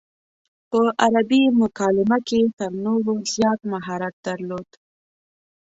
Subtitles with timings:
[0.69, 4.69] په عربي مکالمه کې یې تر نورو زیات مهارت درلود.